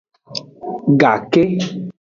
Gake. 0.99 1.45